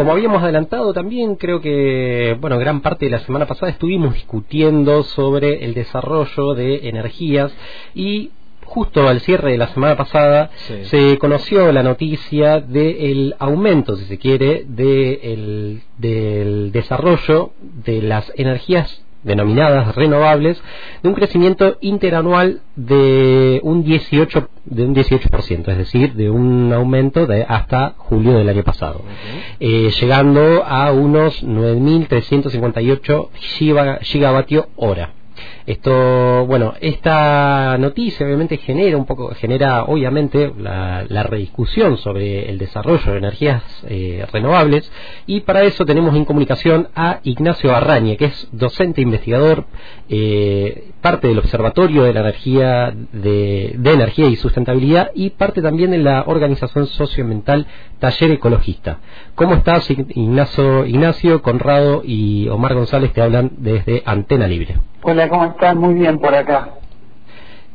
como 0.00 0.12
habíamos 0.12 0.42
adelantado 0.42 0.94
también, 0.94 1.36
creo 1.36 1.60
que, 1.60 2.34
bueno, 2.40 2.58
gran 2.58 2.80
parte 2.80 3.04
de 3.04 3.10
la 3.10 3.18
semana 3.18 3.44
pasada 3.44 3.70
estuvimos 3.70 4.14
discutiendo 4.14 5.02
sobre 5.02 5.62
el 5.66 5.74
desarrollo 5.74 6.54
de 6.54 6.88
energías 6.88 7.54
y 7.94 8.30
justo 8.64 9.06
al 9.06 9.20
cierre 9.20 9.52
de 9.52 9.58
la 9.58 9.66
semana 9.66 9.98
pasada 9.98 10.48
se 10.84 11.18
conoció 11.18 11.70
la 11.70 11.82
noticia 11.82 12.60
del 12.60 13.34
aumento, 13.38 13.94
si 13.96 14.06
se 14.06 14.16
quiere, 14.16 14.64
de 14.66 15.82
del 15.98 16.72
desarrollo 16.72 17.52
de 17.60 18.00
las 18.00 18.32
energías 18.36 19.04
denominadas 19.22 19.94
renovables, 19.94 20.62
de 21.02 21.08
un 21.08 21.14
crecimiento 21.14 21.76
interanual 21.80 22.60
de 22.76 23.60
un 23.62 23.84
18 23.84 24.48
de 24.64 24.84
un 24.84 24.94
18%, 24.94 25.68
es 25.68 25.78
decir, 25.78 26.14
de 26.14 26.30
un 26.30 26.72
aumento 26.72 27.26
de 27.26 27.44
hasta 27.48 27.94
julio 27.96 28.34
del 28.38 28.48
año 28.48 28.62
pasado, 28.62 29.02
eh, 29.58 29.90
llegando 30.00 30.64
a 30.64 30.92
unos 30.92 31.44
9.358 31.44 33.28
gigavatios 34.02 34.66
hora. 34.76 35.14
Esto, 35.66 36.46
bueno, 36.46 36.74
esta 36.80 37.76
noticia 37.78 38.26
obviamente 38.26 38.56
genera 38.58 38.96
un 38.96 39.06
poco, 39.06 39.34
genera 39.34 39.84
obviamente 39.84 40.52
la, 40.58 41.04
rediscusión 41.22 41.98
sobre 41.98 42.48
el 42.48 42.58
desarrollo 42.58 43.12
de 43.12 43.18
energías 43.18 43.62
eh, 43.86 44.26
renovables 44.32 44.90
y 45.26 45.40
para 45.40 45.62
eso 45.62 45.84
tenemos 45.84 46.14
en 46.16 46.24
comunicación 46.24 46.88
a 46.94 47.20
Ignacio 47.24 47.74
Arrañe, 47.74 48.16
que 48.16 48.26
es 48.26 48.48
docente 48.52 49.02
investigador, 49.02 49.66
eh, 50.08 50.90
parte 51.00 51.28
del 51.28 51.38
Observatorio 51.38 52.04
de 52.04 52.14
la 52.14 52.20
Energía 52.20 52.94
de, 53.12 53.78
Energía 53.84 54.28
y 54.28 54.36
Sustentabilidad 54.36 55.10
y 55.14 55.30
parte 55.30 55.62
también 55.62 55.90
de 55.90 55.98
la 55.98 56.24
organización 56.26 56.86
socioambiental 56.86 57.66
Taller 57.98 58.32
Ecologista. 58.32 58.98
¿Cómo 59.34 59.54
estás, 59.54 59.90
Ignacio, 59.90 60.86
Ignacio, 60.86 61.42
Conrado 61.42 62.02
y 62.04 62.48
Omar 62.48 62.74
González 62.74 63.12
te 63.12 63.22
hablan 63.22 63.52
desde 63.58 64.02
Antena 64.06 64.46
Libre? 64.46 64.76
Hola, 65.02 65.28
¿cómo 65.28 65.49
están? 65.50 65.78
Muy 65.78 65.94
bien 65.94 66.18
por 66.18 66.34
acá. 66.34 66.74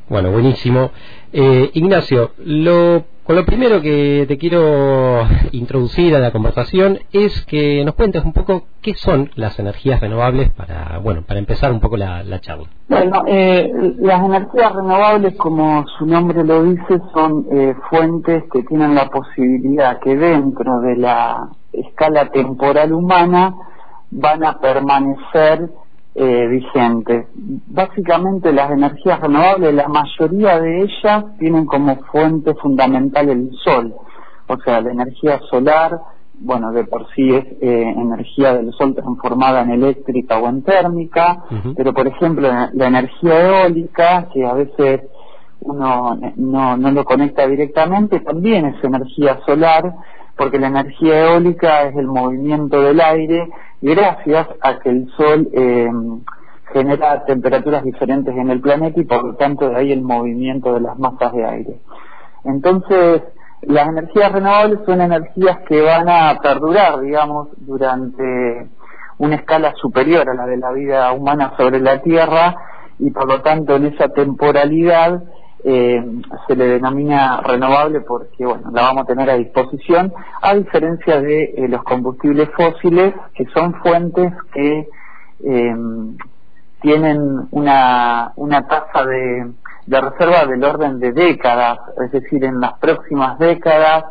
Bueno, 0.07 0.31
buenísimo. 0.31 0.91
Eh, 1.33 1.71
Ignacio, 1.73 2.31
lo, 2.37 3.03
con 3.23 3.35
lo 3.35 3.43
primero 3.43 3.81
que 3.81 4.25
te 4.27 4.37
quiero 4.37 5.27
introducir 5.51 6.15
a 6.15 6.19
la 6.19 6.31
conversación 6.31 6.99
es 7.11 7.43
que 7.45 7.83
nos 7.83 7.95
cuentes 7.95 8.23
un 8.23 8.31
poco 8.31 8.65
qué 8.81 8.93
son 8.93 9.31
las 9.35 9.57
energías 9.57 9.99
renovables 9.99 10.51
para, 10.51 10.99
bueno, 10.99 11.23
para 11.23 11.39
empezar 11.39 11.71
un 11.71 11.79
poco 11.79 11.97
la, 11.97 12.39
charla. 12.39 12.65
Bueno, 12.87 13.23
eh, 13.25 13.71
las 13.97 14.23
energías 14.23 14.73
renovables, 14.73 15.35
como 15.37 15.85
su 15.97 16.05
nombre 16.05 16.43
lo 16.43 16.63
dice, 16.63 17.01
son 17.13 17.47
eh, 17.51 17.73
fuentes 17.89 18.43
que 18.53 18.61
tienen 18.63 18.93
la 18.93 19.09
posibilidad 19.09 19.99
que 19.99 20.15
dentro 20.15 20.81
de 20.81 20.97
la 20.97 21.49
escala 21.73 22.29
temporal 22.29 22.93
humana 22.93 23.55
van 24.11 24.45
a 24.45 24.59
permanecer 24.59 25.69
eh, 26.17 26.47
vigente. 26.47 27.27
Básicamente 27.67 28.53
las 28.53 28.71
energías 28.71 29.19
renovables, 29.19 29.73
la 29.73 29.89
mayoría 29.89 30.59
de 30.61 30.83
ellas 30.83 31.25
tienen 31.39 31.65
como 31.65 31.97
fuente 32.05 32.53
fundamental 32.55 33.27
el 33.29 33.51
sol, 33.63 33.93
o 34.47 34.57
sea, 34.61 34.79
la 34.79 34.91
energía 34.91 35.41
solar, 35.49 35.99
bueno, 36.39 36.71
de 36.71 36.85
por 36.85 37.05
sí 37.13 37.33
es 37.33 37.45
eh, 37.61 37.93
energía 37.97 38.53
del 38.53 38.71
sol 38.73 38.95
transformada 38.95 39.63
en 39.63 39.71
eléctrica 39.71 40.37
o 40.39 40.47
en 40.47 40.63
térmica, 40.63 41.43
pero 41.75 41.93
por 41.93 42.07
ejemplo 42.07 42.49
la, 42.73 42.87
energía 42.87 43.63
eólica, 43.63 44.29
que 44.33 44.45
a 44.45 44.53
veces 44.53 45.01
uno 45.59 46.17
no, 46.37 46.77
no 46.77 46.91
lo 46.91 47.03
conecta 47.03 47.45
directamente, 47.45 48.21
también 48.21 48.65
es 48.67 48.83
energía 48.83 49.39
solar, 49.45 49.95
porque 50.37 50.59
la 50.59 50.67
energía 50.67 51.31
eólica 51.31 51.83
es 51.83 51.95
el 51.95 52.07
movimiento 52.07 52.81
del 52.81 52.99
aire 52.99 53.49
gracias 53.81 54.47
a 54.61 54.79
que 54.79 54.89
el 54.89 55.09
Sol 55.17 55.47
eh, 55.53 55.89
genera 56.73 57.23
temperaturas 57.25 57.83
diferentes 57.83 58.35
en 58.35 58.49
el 58.49 58.59
planeta 58.59 58.99
y 58.99 59.05
por 59.05 59.23
lo 59.23 59.35
tanto 59.35 59.69
de 59.69 59.75
ahí 59.75 59.91
el 59.91 60.01
movimiento 60.01 60.73
de 60.73 60.81
las 60.81 60.97
masas 60.99 61.31
de 61.33 61.45
aire. 61.45 61.79
Entonces, 62.43 63.23
las 63.61 63.87
energías 63.87 64.31
renovables 64.31 64.79
son 64.85 65.01
energías 65.01 65.59
que 65.67 65.81
van 65.81 66.07
a 66.09 66.37
perdurar, 66.41 66.99
digamos, 66.99 67.49
durante 67.57 68.69
una 69.17 69.35
escala 69.35 69.73
superior 69.75 70.29
a 70.29 70.33
la 70.33 70.45
de 70.45 70.57
la 70.57 70.71
vida 70.71 71.11
humana 71.13 71.53
sobre 71.57 71.79
la 71.79 72.01
Tierra 72.01 72.55
y 72.99 73.11
por 73.11 73.27
lo 73.27 73.41
tanto 73.41 73.75
en 73.75 73.85
esa 73.85 74.09
temporalidad 74.09 75.23
eh, 75.67 76.21
se 76.47 76.55
le 76.55 76.67
denomina 76.67 77.41
renovable 77.41 78.01
porque 78.01 78.45
bueno 78.45 78.69
la 78.71 78.83
vamos 78.83 79.01
a 79.03 79.07
tener 79.07 79.27
a 79.31 79.35
disposición 79.35 80.13
a 80.43 80.53
diferencia 80.53 81.19
de 81.19 81.55
eh, 81.57 81.67
los 81.67 81.81
combustibles 81.81 82.49
fósiles 82.55 83.15
que 83.33 83.45
son 83.47 83.73
fuentes 83.81 84.31
que 84.53 84.87
eh, 85.43 85.75
tienen 86.81 87.47
una, 87.49 88.31
una 88.35 88.67
tasa 88.67 89.07
de, 89.07 89.53
de 89.87 90.01
reserva 90.01 90.45
del 90.45 90.63
orden 90.63 90.99
de 90.99 91.13
décadas 91.13 91.79
es 91.99 92.11
decir 92.11 92.43
en 92.43 92.59
las 92.59 92.73
próximas 92.73 93.39
décadas 93.39 94.05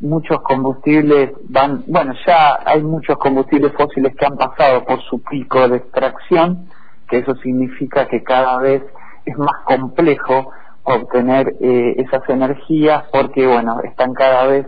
muchos 0.00 0.40
combustibles 0.42 1.30
van 1.48 1.84
bueno 1.86 2.14
ya 2.26 2.58
hay 2.66 2.82
muchos 2.82 3.16
combustibles 3.18 3.72
fósiles 3.74 4.12
que 4.16 4.26
han 4.26 4.36
pasado 4.36 4.84
por 4.84 5.00
su 5.02 5.22
pico 5.22 5.68
de 5.68 5.76
extracción 5.76 6.68
que 7.08 7.18
eso 7.18 7.36
significa 7.36 8.08
que 8.08 8.24
cada 8.24 8.58
vez 8.58 8.82
es 9.24 9.38
más 9.38 9.62
complejo 9.66 10.50
obtener 10.86 11.54
eh, 11.60 11.94
esas 11.98 12.28
energías 12.28 13.04
porque, 13.12 13.46
bueno, 13.46 13.80
están 13.82 14.14
cada 14.14 14.46
vez 14.46 14.66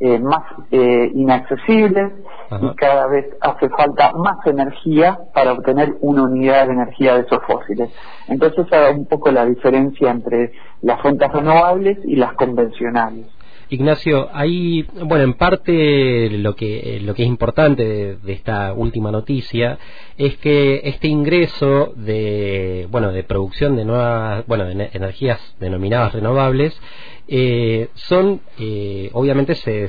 eh, 0.00 0.18
más 0.18 0.42
eh, 0.72 1.10
inaccesibles 1.14 2.12
y 2.60 2.74
cada 2.74 3.06
vez 3.06 3.26
hace 3.40 3.68
falta 3.70 4.12
más 4.12 4.44
energía 4.46 5.18
para 5.32 5.52
obtener 5.52 5.94
una 6.00 6.24
unidad 6.24 6.66
de 6.66 6.72
energía 6.72 7.14
de 7.14 7.20
esos 7.20 7.42
fósiles. 7.46 7.90
Entonces, 8.28 8.66
esa 8.66 8.90
un 8.90 9.06
poco 9.06 9.30
la 9.30 9.44
diferencia 9.44 10.10
entre 10.10 10.52
las 10.82 11.00
fuentes 11.00 11.32
renovables 11.32 11.98
y 12.04 12.16
las 12.16 12.32
convencionales. 12.34 13.26
Ignacio, 13.74 14.28
ahí, 14.32 14.86
bueno, 15.02 15.24
en 15.24 15.34
parte 15.34 16.30
lo 16.30 16.54
que, 16.56 17.00
lo 17.02 17.14
que 17.14 17.22
es 17.22 17.28
importante 17.28 18.16
de, 18.16 18.32
esta 18.32 18.72
última 18.72 19.10
noticia 19.10 19.78
es 20.16 20.36
que 20.38 20.80
este 20.84 21.08
ingreso 21.08 21.92
de, 21.96 22.88
bueno, 22.90 23.12
de 23.12 23.24
producción 23.24 23.76
de 23.76 23.84
nuevas, 23.84 24.46
bueno, 24.46 24.64
de 24.64 24.90
energías 24.92 25.40
denominadas 25.60 26.12
renovables, 26.12 26.78
eh, 27.26 27.88
son, 27.94 28.42
eh, 28.58 29.08
obviamente 29.14 29.54
se, 29.54 29.88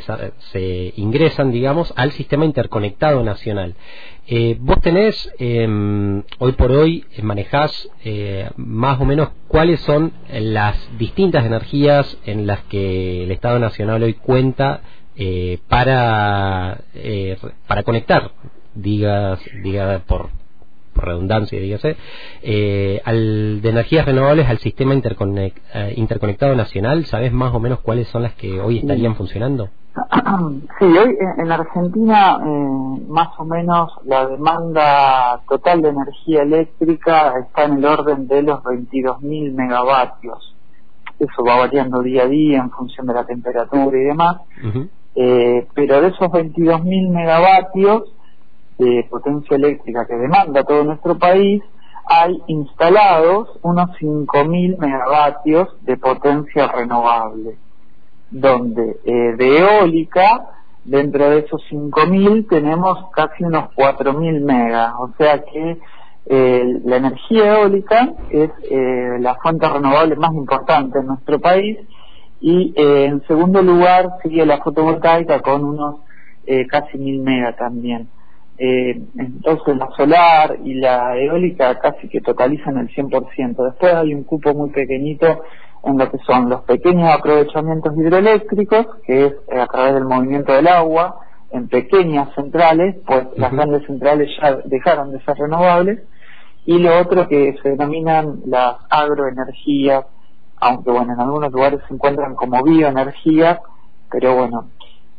se, 0.52 0.94
ingresan, 0.96 1.52
digamos, 1.52 1.94
al 1.98 2.12
sistema 2.12 2.46
interconectado 2.46 3.24
nacional. 3.24 3.76
Eh, 4.28 4.58
vos 4.60 4.80
tenés, 4.82 5.32
em, 5.38 6.24
hoy 6.40 6.54
por 6.54 6.72
hoy, 6.72 7.06
manejás 7.22 7.90
más 8.56 9.00
o 9.00 9.06
menos 9.06 9.30
cuáles 9.48 9.80
son 9.82 10.14
las 10.32 10.78
distintas 10.98 11.46
energías 11.46 12.18
en 12.26 12.48
las 12.48 12.64
que 12.64 13.24
el 13.24 13.32
Estado 13.32 13.60
Nacional 13.60 14.02
hoy 14.04 14.14
cuenta 14.14 14.82
para, 15.68 16.82
para 17.68 17.84
conectar, 17.84 18.32
digas, 18.74 19.40
diga 19.64 20.02
por, 20.08 20.30
por 20.96 21.06
redundancia, 21.06 21.60
dígase, 21.60 21.98
eh, 22.42 23.02
al, 23.06 23.62
de 23.62 23.70
energías 23.70 24.06
renovables 24.06 24.48
al 24.48 24.58
sistema 24.60 24.96
eh, 24.96 25.94
interconectado 25.96 26.56
nacional, 26.56 27.06
¿sabes 27.06 27.32
más 27.32 27.54
o 27.54 27.60
menos 27.60 27.82
cuáles 27.82 28.08
son 28.08 28.24
las 28.24 28.34
que 28.34 28.60
hoy 28.60 28.80
estarían 28.80 29.16
funcionando? 29.16 29.70
Sí, 30.80 30.86
hoy 30.86 31.16
en 31.38 31.52
Argentina 31.52 32.38
eh, 32.44 33.02
más 33.08 33.30
o 33.38 33.46
menos 33.46 33.92
la 34.06 34.28
demanda 34.28 35.40
total 35.48 35.82
de 35.82 35.90
energía 35.90 36.42
eléctrica 36.42 37.34
está 37.40 37.64
en 37.66 37.78
el 37.78 37.86
orden 37.86 38.28
de 38.28 38.42
los 38.42 38.62
22.000 38.64 39.54
megavatios. 39.54 40.56
Eso 41.20 41.44
va 41.46 41.60
variando 41.60 42.02
día 42.02 42.24
a 42.24 42.28
día 42.28 42.58
en 42.60 42.72
función 42.72 43.08
de 43.08 43.14
la 43.14 43.26
temperatura 43.26 43.98
y 43.98 44.04
demás. 44.04 44.42
eh, 45.16 45.66
pero 45.74 46.02
de 46.02 46.10
esos 46.10 46.28
22.000 46.28 47.10
megavatios, 47.12 48.04
de 48.78 49.08
potencia 49.10 49.56
eléctrica 49.56 50.06
que 50.06 50.16
demanda 50.16 50.64
todo 50.64 50.84
nuestro 50.84 51.18
país, 51.18 51.62
hay 52.08 52.42
instalados 52.48 53.50
unos 53.64 53.90
5.000 54.00 54.78
megavatios 54.78 55.70
de 55.82 55.98
potencia 55.98 56.68
renovable, 56.68 57.58
donde 58.30 58.98
eh, 59.06 59.36
de 59.38 59.58
eólica, 59.60 60.50
dentro 60.84 61.30
de 61.30 61.40
esos 61.40 61.64
5.000 61.72 62.48
tenemos 62.48 63.10
casi 63.12 63.44
unos 63.44 63.70
4.000 63.76 64.42
megas, 64.42 64.94
o 65.00 65.12
sea 65.18 65.44
que 65.44 65.80
eh, 66.28 66.80
la 66.84 66.98
energía 66.98 67.60
eólica 67.60 68.14
es 68.30 68.52
eh, 68.70 69.18
la 69.20 69.36
fuente 69.36 69.68
renovable 69.68 70.16
más 70.16 70.34
importante 70.34 71.00
en 71.00 71.08
nuestro 71.08 71.40
país 71.40 71.80
y 72.42 72.74
en 72.76 73.26
segundo 73.26 73.62
lugar 73.64 74.10
sigue 74.22 74.46
la 74.46 74.62
fotovoltaica 74.62 75.42
con 75.42 75.64
unos 75.64 76.02
casi 76.70 77.00
1.000 77.00 77.24
megas 77.24 77.56
también. 77.56 78.08
Eh, 78.58 79.02
entonces 79.18 79.76
la 79.76 79.90
solar 79.98 80.58
y 80.64 80.76
la 80.76 81.18
eólica 81.18 81.78
casi 81.80 82.08
que 82.08 82.22
totalizan 82.22 82.78
el 82.78 82.90
100%. 82.90 83.64
Después 83.64 83.94
hay 83.94 84.14
un 84.14 84.24
cupo 84.24 84.54
muy 84.54 84.70
pequeñito 84.70 85.44
en 85.84 85.98
lo 85.98 86.10
que 86.10 86.18
son 86.20 86.50
los 86.50 86.62
pequeños 86.62 87.14
aprovechamientos 87.14 87.96
hidroeléctricos, 87.96 88.88
que 89.06 89.26
es 89.28 89.34
eh, 89.50 89.60
a 89.60 89.68
través 89.68 89.94
del 89.94 90.06
movimiento 90.06 90.54
del 90.54 90.68
agua, 90.68 91.20
en 91.52 91.68
pequeñas 91.68 92.34
centrales, 92.34 92.96
pues 93.06 93.28
las 93.38 93.52
grandes 93.52 93.86
centrales 93.86 94.30
ya 94.42 94.58
dejaron 94.66 95.12
de 95.12 95.22
ser 95.22 95.38
renovables, 95.38 96.02
y 96.66 96.80
lo 96.80 97.00
otro 97.00 97.28
que 97.28 97.56
se 97.62 97.70
denominan 97.70 98.42
las 98.48 98.78
agroenergías, 98.90 100.06
aunque 100.58 100.92
bueno, 100.92 101.14
en 101.14 101.20
algunos 101.20 101.52
lugares 101.52 101.82
se 101.88 101.94
encuentran 101.94 102.36
como 102.36 102.64
bioenergías, 102.64 103.60
pero 104.10 104.36
bueno, 104.36 104.70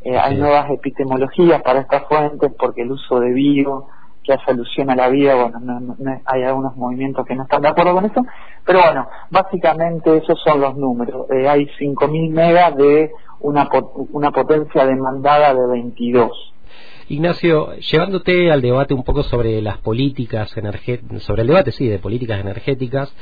eh, 0.07 0.17
hay 0.17 0.37
nuevas 0.37 0.71
epistemologías 0.71 1.61
para 1.63 1.81
estas 1.81 2.05
fuentes 2.05 2.53
porque 2.57 2.83
el 2.83 2.93
uso 2.93 3.19
de 3.19 3.33
bio 3.33 3.89
que 4.23 4.33
hace 4.35 4.53
alusión 4.53 4.89
a 4.89 4.95
la 4.95 5.09
vida, 5.09 5.35
bueno, 5.35 5.97
hay 6.25 6.43
algunos 6.45 6.77
movimientos 6.77 7.27
que 7.27 7.35
no 7.35 7.43
están 7.43 7.63
de 7.63 7.69
acuerdo 7.69 7.95
con 7.95 8.05
eso, 8.05 8.23
pero 8.65 8.83
bueno, 8.83 9.09
básicamente 9.31 10.17
esos 10.17 10.41
son 10.45 10.61
los 10.61 10.77
números. 10.77 11.27
Eh, 11.31 11.49
hay 11.49 11.67
5.000 11.81 12.31
megas 12.31 12.77
de 12.77 13.11
una, 13.41 13.69
una 14.13 14.31
potencia 14.31 14.87
demandada 14.87 15.53
de 15.53 15.67
22. 15.67 16.53
Ignacio, 17.09 17.75
llevándote 17.77 18.53
al 18.53 18.63
debate 18.63 18.95
un 18.95 19.03
poco 19.03 19.25
sobre 19.25 19.61
las 19.61 19.79
políticas 19.79 20.57
energéticas, 20.57 21.23
sobre 21.25 21.43
el 21.43 21.49
debate, 21.49 21.73
sí, 21.73 21.89
de 21.89 21.99
políticas 21.99 22.41
energéticas, 22.41 23.13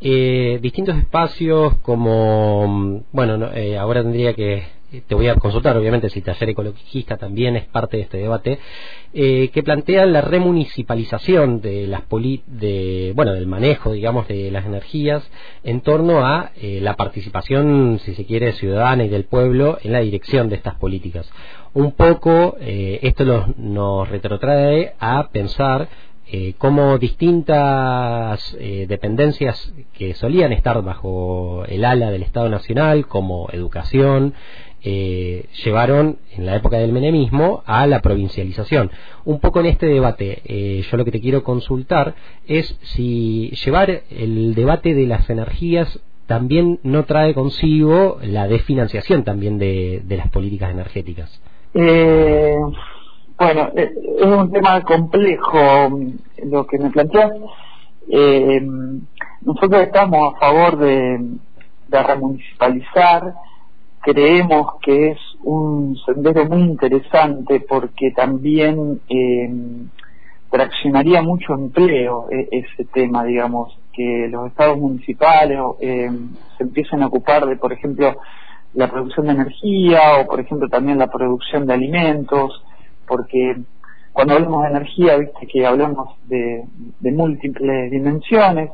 eh, 0.00 0.58
distintos 0.60 0.96
espacios 0.96 1.76
como, 1.82 3.02
bueno, 3.12 3.48
eh, 3.52 3.78
ahora 3.78 4.02
tendría 4.02 4.34
que 4.34 4.81
te 5.00 5.14
voy 5.14 5.28
a 5.28 5.34
consultar, 5.36 5.76
obviamente, 5.76 6.10
si 6.10 6.20
Taller 6.20 6.50
Ecologista 6.50 7.16
también 7.16 7.56
es 7.56 7.64
parte 7.66 7.96
de 7.96 8.02
este 8.04 8.18
debate, 8.18 8.58
eh, 9.14 9.48
que 9.48 9.62
plantean 9.62 10.12
la 10.12 10.20
remunicipalización 10.20 11.60
de 11.60 11.86
las 11.86 12.02
de, 12.46 13.12
bueno, 13.16 13.32
del 13.32 13.46
manejo, 13.46 13.92
digamos, 13.92 14.28
de 14.28 14.50
las 14.50 14.66
energías 14.66 15.28
en 15.64 15.80
torno 15.80 16.26
a 16.26 16.52
eh, 16.56 16.80
la 16.82 16.94
participación, 16.94 17.98
si 18.04 18.14
se 18.14 18.26
quiere, 18.26 18.52
ciudadana 18.52 19.04
y 19.04 19.08
del 19.08 19.24
pueblo 19.24 19.78
en 19.82 19.92
la 19.92 20.00
dirección 20.00 20.48
de 20.48 20.56
estas 20.56 20.74
políticas. 20.74 21.30
Un 21.74 21.92
poco 21.92 22.56
eh, 22.60 23.00
esto 23.02 23.54
nos 23.56 24.08
retrotrae 24.08 24.94
a 24.98 25.28
pensar 25.30 25.88
eh, 26.34 26.54
cómo 26.56 26.96
distintas 26.96 28.56
eh, 28.58 28.86
dependencias 28.88 29.74
que 29.92 30.14
solían 30.14 30.52
estar 30.52 30.80
bajo 30.82 31.64
el 31.66 31.84
ala 31.84 32.10
del 32.10 32.22
Estado 32.22 32.48
Nacional, 32.48 33.06
como 33.06 33.48
educación, 33.52 34.32
eh, 34.84 35.46
llevaron 35.64 36.18
en 36.36 36.44
la 36.44 36.56
época 36.56 36.78
del 36.78 36.92
menemismo 36.92 37.62
a 37.66 37.86
la 37.86 38.00
provincialización. 38.00 38.90
Un 39.24 39.38
poco 39.38 39.60
en 39.60 39.66
este 39.66 39.86
debate, 39.86 40.42
eh, 40.44 40.82
yo 40.90 40.96
lo 40.96 41.04
que 41.04 41.12
te 41.12 41.20
quiero 41.20 41.44
consultar 41.44 42.14
es 42.46 42.76
si 42.82 43.50
llevar 43.64 44.02
el 44.10 44.54
debate 44.54 44.94
de 44.94 45.06
las 45.06 45.30
energías 45.30 46.00
también 46.26 46.80
no 46.82 47.04
trae 47.04 47.34
consigo 47.34 48.18
la 48.22 48.48
desfinanciación 48.48 49.22
también 49.22 49.58
de, 49.58 50.02
las 50.08 50.30
políticas 50.30 50.70
energéticas. 50.70 51.40
Eh, 51.74 52.56
bueno, 53.38 53.70
es 53.76 53.90
un 54.24 54.50
tema 54.50 54.80
complejo 54.82 56.00
lo 56.44 56.66
que 56.66 56.78
me 56.78 56.90
planteas. 56.90 57.30
nosotros 59.42 59.82
estamos 59.82 60.34
a 60.34 60.38
favor 60.40 60.78
de 60.78 61.38
remunicipalizar 61.88 63.34
creemos 64.02 64.74
que 64.82 65.12
es 65.12 65.18
un 65.42 65.96
sendero 66.04 66.44
muy 66.46 66.62
interesante 66.62 67.60
porque 67.60 68.10
también 68.10 69.00
eh, 69.08 69.50
traccionaría 70.50 71.22
mucho 71.22 71.54
empleo 71.54 72.26
e, 72.30 72.48
ese 72.50 72.84
tema, 72.84 73.24
digamos, 73.24 73.78
que 73.92 74.28
los 74.28 74.48
estados 74.48 74.78
municipales 74.78 75.58
eh, 75.80 76.10
se 76.56 76.64
empiecen 76.64 77.02
a 77.02 77.06
ocupar 77.06 77.46
de, 77.46 77.56
por 77.56 77.72
ejemplo, 77.72 78.16
la 78.74 78.90
producción 78.90 79.26
de 79.26 79.32
energía 79.32 80.00
o, 80.20 80.26
por 80.26 80.40
ejemplo, 80.40 80.68
también 80.68 80.98
la 80.98 81.10
producción 81.10 81.66
de 81.66 81.74
alimentos, 81.74 82.62
porque 83.06 83.56
cuando 84.12 84.34
hablamos 84.34 84.62
de 84.62 84.70
energía, 84.70 85.16
viste 85.16 85.46
que 85.46 85.66
hablamos 85.66 86.16
de, 86.26 86.64
múltiples 87.00 87.90
dimensiones. 87.90 88.70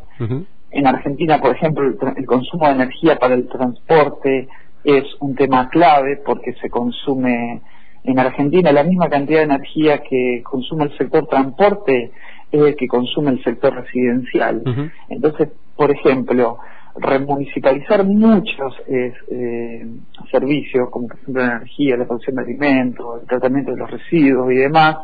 En 0.70 0.86
Argentina, 0.86 1.40
por 1.40 1.54
ejemplo, 1.54 1.86
el 2.16 2.26
consumo 2.26 2.66
de 2.66 2.72
energía 2.72 3.16
para 3.16 3.34
el 3.34 3.48
transporte, 3.48 4.48
es 4.96 5.04
un 5.20 5.34
tema 5.34 5.68
clave 5.68 6.20
porque 6.24 6.54
se 6.54 6.70
consume 6.70 7.60
en 8.04 8.18
Argentina 8.18 8.72
la 8.72 8.84
misma 8.84 9.08
cantidad 9.08 9.40
de 9.40 9.44
energía 9.44 10.02
que 10.02 10.42
consume 10.42 10.84
el 10.84 10.96
sector 10.96 11.26
transporte 11.26 12.10
es 12.50 12.60
el 12.60 12.76
que 12.76 12.88
consume 12.88 13.32
el 13.32 13.44
sector 13.44 13.74
residencial. 13.74 14.62
Entonces, 15.10 15.50
por 15.76 15.90
ejemplo, 15.90 16.58
remunicipalizar 16.96 18.04
muchos 18.04 18.74
eh, 18.88 19.86
servicios, 20.30 20.88
como 20.90 21.08
por 21.08 21.18
ejemplo 21.18 21.42
la 21.42 21.56
energía, 21.56 21.96
la 21.96 22.06
producción 22.06 22.36
de 22.36 22.42
alimentos, 22.42 23.20
el 23.20 23.28
tratamiento 23.28 23.72
de 23.72 23.76
los 23.76 23.90
residuos 23.90 24.50
y 24.50 24.56
demás, 24.56 24.96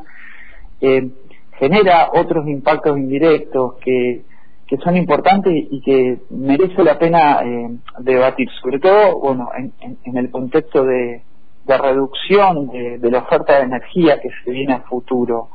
eh, 0.80 1.10
genera 1.58 2.08
otros 2.12 2.48
impactos 2.48 2.98
indirectos 2.98 3.74
que 3.84 4.22
que 4.66 4.76
son 4.78 4.96
importantes 4.96 5.52
y 5.70 5.80
que 5.82 6.18
merece 6.30 6.82
la 6.82 6.98
pena 6.98 7.40
eh, 7.44 7.76
debatir, 7.98 8.48
sobre 8.62 8.78
todo 8.78 9.18
bueno 9.18 9.50
en, 9.56 10.16
el 10.16 10.30
contexto 10.30 10.84
de, 10.84 11.22
reducción 11.66 12.68
de, 12.68 13.10
la 13.10 13.18
oferta 13.18 13.58
de 13.58 13.64
energía 13.64 14.20
que 14.20 14.30
se 14.44 14.50
viene 14.50 14.74
a 14.74 14.80
futuro. 14.80 15.48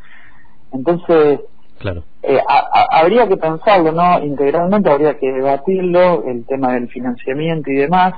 Entonces, 0.71 1.39
claro. 1.79 2.03
Eh, 2.21 2.39
habría 2.91 3.27
que 3.27 3.37
pensarlo, 3.37 3.91
¿no? 3.91 4.23
Integralmente 4.23 4.89
habría 4.89 5.17
que 5.17 5.31
debatirlo, 5.31 6.23
el 6.25 6.45
tema 6.45 6.73
del 6.73 6.89
financiamiento 6.89 7.71
y 7.71 7.75
demás, 7.75 8.13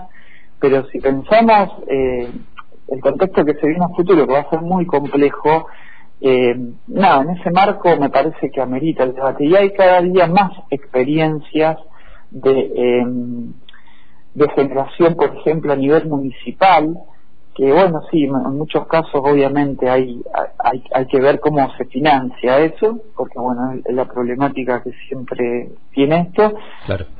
pero 0.59 0.85
si 0.87 0.99
pensamos 0.99 1.69
eh, 1.87 2.29
el 2.87 3.01
contexto 3.01 3.45
que 3.45 3.53
se 3.53 3.67
viene 3.67 3.85
a 3.85 3.95
futuro, 3.95 4.27
que 4.27 4.33
va 4.33 4.39
a 4.39 4.49
ser 4.49 4.61
muy 4.61 4.85
complejo, 4.85 5.67
eh, 6.21 6.55
nada, 6.87 7.23
en 7.23 7.29
ese 7.31 7.49
marco 7.49 7.95
me 7.97 8.09
parece 8.09 8.51
que 8.51 8.61
amerita 8.61 9.03
el 9.03 9.15
debate. 9.15 9.45
Y 9.45 9.55
hay 9.55 9.71
cada 9.73 10.01
día 10.01 10.27
más 10.27 10.51
experiencias 10.69 11.77
de, 12.29 12.59
eh, 12.75 13.05
de 14.35 14.49
generación, 14.49 15.15
por 15.15 15.35
ejemplo, 15.35 15.73
a 15.73 15.75
nivel 15.75 16.07
municipal, 16.07 16.95
que 17.61 17.71
bueno, 17.71 18.01
sí, 18.09 18.23
en 18.23 18.57
muchos 18.57 18.87
casos 18.87 19.13
obviamente 19.13 19.87
hay, 19.87 20.19
hay, 20.57 20.83
hay 20.95 21.05
que 21.05 21.21
ver 21.21 21.39
cómo 21.39 21.71
se 21.77 21.85
financia 21.85 22.57
eso, 22.57 22.99
porque 23.15 23.37
bueno, 23.37 23.79
es 23.85 23.93
la 23.93 24.05
problemática 24.05 24.81
que 24.81 24.91
siempre 25.07 25.69
tiene 25.91 26.21
esto, 26.21 26.55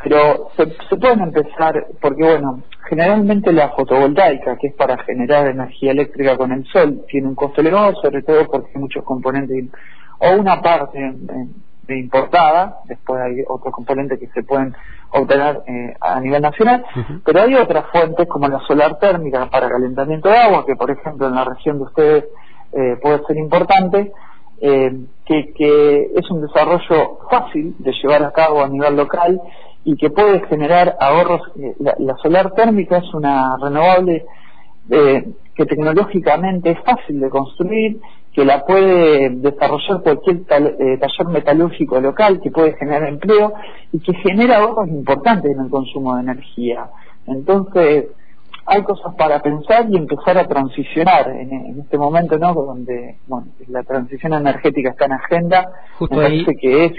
pero 0.04 0.50
se, 0.58 0.66
se 0.90 0.98
pueden 0.98 1.20
empezar, 1.20 1.86
porque 2.02 2.24
bueno, 2.24 2.64
generalmente 2.90 3.54
la 3.54 3.70
fotovoltaica, 3.70 4.58
que 4.58 4.70
es 4.70 4.74
para 4.74 4.98
generar 5.04 5.46
energía 5.46 5.92
eléctrica 5.92 6.36
con 6.36 6.52
el 6.52 6.66
sol, 6.66 7.06
tiene 7.08 7.28
un 7.28 7.36
costo 7.36 7.62
elevado, 7.62 7.94
sobre 8.02 8.24
todo 8.24 8.48
porque 8.48 8.72
hay 8.74 8.82
muchos 8.82 9.04
componentes, 9.04 9.66
o 10.18 10.32
una 10.40 10.60
parte 10.60 11.18
de 11.92 12.00
importada, 12.00 12.80
después 12.86 13.21
hay 13.21 13.44
otros 13.48 13.74
componentes 13.74 14.19
que 14.19 14.28
se 14.28 14.44
pueden 14.44 14.74
obtener 15.12 15.62
eh, 15.68 15.95
a 16.00 16.19
nivel 16.19 16.42
nacional, 16.42 16.83
pero 17.26 17.42
hay 17.42 17.56
otras 17.56 17.86
fuentes 17.92 18.28
como 18.28 18.48
la 18.48 18.60
solar 18.62 18.98
térmica 19.00 19.50
para 19.50 19.69
calentamiento 19.69 20.30
de 20.30 20.38
agua, 20.38 20.66
que 20.66 20.76
por 20.76 20.90
ejemplo 20.90 21.28
en 21.28 21.36
la 21.36 21.44
región 21.44 21.78
de 21.78 21.83
ustedes 21.83 22.26
eh, 22.74 22.98
puede 23.02 23.24
ser 23.26 23.38
importante, 23.38 24.12
eh, 24.62 24.92
que, 25.26 25.54
que 25.54 26.12
es 26.16 26.31
un 26.31 26.42
desarrollo 26.42 27.19
fácil 27.30 27.76
de 27.80 27.92
llevar 27.94 28.24
a 28.24 28.31
cabo 28.31 28.64
a 28.64 28.69
nivel 28.69 28.95
local 28.95 29.42
y 29.83 29.98
que 29.98 30.10
puede 30.12 30.45
generar 30.48 30.95
ahorros. 31.00 31.42
La, 31.80 31.95
la 31.98 32.16
solar 32.18 32.52
térmica 32.54 32.98
es 32.98 33.14
una 33.14 33.57
renovable 33.57 34.26
que 35.56 35.66
tecnológicamente 35.66 36.71
es 36.71 36.80
fácil 36.80 37.19
de 37.19 37.30
construir 37.30 38.02
que 38.33 38.45
la 38.45 38.66
puede 38.66 39.30
desarrollar 39.30 40.02
cualquier 40.02 40.38
eh, 40.38 40.97
taller 41.00 41.28
metalúrgico 41.28 42.00
local, 42.00 42.40
que 42.42 42.52
puede 42.52 42.73
generar 42.78 43.09
empleo 43.09 43.54
y 43.92 44.00
que 44.00 44.14
genera 44.14 44.57
ahorros 44.57 44.88
importantes 44.88 45.52
en 45.52 45.66
el 45.66 45.69
consumo 45.69 46.16
de 46.16 46.21
energía. 46.21 46.90
Entonces, 47.28 48.06
hay 48.71 48.83
cosas 48.83 49.13
para 49.16 49.42
pensar 49.42 49.85
y 49.90 49.97
empezar 49.97 50.37
a 50.37 50.47
transicionar 50.47 51.30
en, 51.30 51.78
este 51.78 51.97
momento, 51.97 52.37
¿no? 52.37 52.54
Donde, 52.54 53.18
bueno, 53.28 53.47
la 53.68 53.83
transición 53.83 54.33
energética 54.33 54.92
está 54.92 55.06
en 55.06 55.11
agenda, 55.11 55.71
Justo 55.97 56.16
me 56.16 56.23
parece 56.23 56.56
que 56.56 56.85
es, 56.85 56.94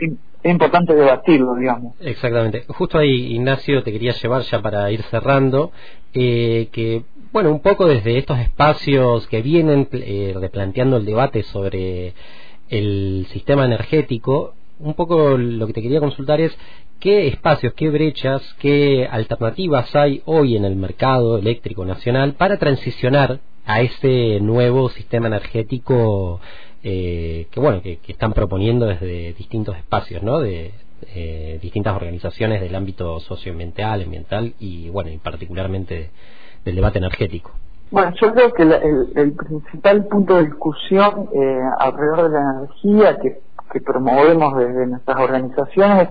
importante 0.44 0.94
debatirlo, 0.94 1.54
digamos. 1.54 1.94
Exactamente. 2.00 2.64
Justo 2.68 2.98
ahí, 2.98 3.32
Ignacio, 3.34 3.82
te 3.82 3.92
quería 3.92 4.12
llevar 4.12 4.42
ya 4.42 4.60
para 4.60 4.90
ir 4.90 5.00
cerrando, 5.04 5.70
eh, 6.12 6.68
que 6.72 7.04
bueno, 7.32 7.50
un 7.50 7.60
poco 7.60 7.86
desde 7.86 8.18
estos 8.18 8.38
espacios 8.38 9.26
que 9.28 9.40
vienen 9.40 9.88
eh, 9.92 10.34
replanteando 10.38 10.98
el 10.98 11.06
debate 11.06 11.42
sobre 11.44 12.12
el 12.68 13.26
sistema 13.30 13.64
energético, 13.64 14.54
un 14.82 14.94
poco 14.94 15.36
lo 15.38 15.66
que 15.66 15.72
te 15.72 15.82
quería 15.82 16.00
consultar 16.00 16.40
es 16.40 16.56
qué 17.00 17.28
espacios, 17.28 17.72
qué 17.74 17.88
brechas, 17.88 18.42
qué 18.58 19.08
alternativas 19.10 19.94
hay 19.94 20.22
hoy 20.24 20.56
en 20.56 20.64
el 20.64 20.76
mercado 20.76 21.38
eléctrico 21.38 21.84
nacional 21.84 22.34
para 22.34 22.58
transicionar 22.58 23.40
a 23.64 23.80
ese 23.80 24.40
nuevo 24.40 24.88
sistema 24.90 25.28
energético 25.28 26.40
eh, 26.82 27.46
que 27.50 27.60
bueno 27.60 27.80
que, 27.80 28.00
están 28.08 28.32
proponiendo 28.32 28.86
desde 28.86 29.32
distintos 29.34 29.76
espacios, 29.76 30.22
¿no? 30.22 30.40
De, 30.40 30.72
eh, 31.14 31.58
distintas 31.60 31.96
organizaciones 31.96 32.60
del 32.60 32.74
ámbito 32.76 33.18
socioambiental, 33.20 34.02
ambiental 34.02 34.54
y 34.60 34.88
bueno 34.88 35.10
y 35.10 35.18
particularmente 35.18 36.10
del 36.64 36.76
debate 36.76 36.98
energético. 36.98 37.50
Bueno, 37.90 38.12
yo 38.20 38.32
creo 38.32 38.52
que 38.52 38.62
el, 38.62 39.32
principal 39.32 40.06
punto 40.06 40.36
de 40.36 40.46
discusión 40.46 41.28
eh, 41.34 41.60
alrededor 41.78 42.30
de 42.30 42.38
la 42.38 42.50
energía 42.58 43.18
que, 43.20 43.40
promovemos 43.80 44.56
desde 44.56 44.86
nuestras 44.86 45.20
organizaciones, 45.20 46.08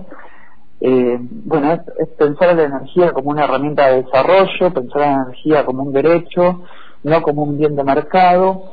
eh, 0.80 1.18
bueno, 1.20 1.72
es, 1.72 2.08
pensar 2.18 2.56
la 2.56 2.64
energía 2.64 3.12
como 3.12 3.30
una 3.30 3.44
herramienta 3.44 3.88
de 3.88 4.02
desarrollo, 4.02 4.74
pensar 4.74 5.00
la 5.00 5.12
energía 5.24 5.64
como 5.64 5.82
un 5.84 5.92
derecho, 5.92 6.62
no 7.04 7.22
como 7.22 7.42
un 7.42 7.58
bien 7.58 7.76
de 7.76 7.84
mercado, 7.84 8.64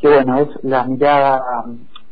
que 0.00 0.08
bueno, 0.08 0.38
es 0.38 0.48
la 0.62 0.84
mirada 0.84 1.42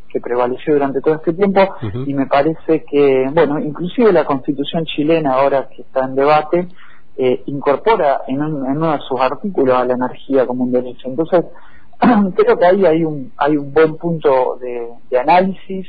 que 0.09 0.21
prevaleció 0.21 0.75
durante 0.75 1.01
todo 1.01 1.15
este 1.15 1.33
tiempo 1.33 1.61
y 2.07 2.15
me 2.15 2.27
parece 2.27 2.85
que, 2.85 3.29
bueno, 3.33 3.59
inclusive 3.59 4.13
la 4.13 4.25
constitución 4.25 4.85
chilena 4.85 5.35
ahora 5.35 5.69
que 5.69 5.83
está 5.83 6.05
en 6.05 6.15
debate, 6.15 6.69
eh, 7.17 7.43
incorpora 7.47 8.23
en, 8.27 8.41
uno 8.41 8.93
de 8.93 8.99
sus 9.07 9.21
artículos 9.21 9.77
a 9.77 9.85
la 9.85 9.95
energía 9.95 10.47
como 10.47 10.65
un 10.65 10.73
derecho. 10.73 11.09
Entonces, 11.09 11.45
creo 12.35 12.59
que 12.59 12.67
ahí 12.67 12.87
hay 12.87 13.05
un, 13.05 13.33
hay 13.37 13.57
un 13.57 13.73
buen 13.73 13.97
punto 13.97 14.59
de, 14.61 15.19
análisis, 15.19 15.87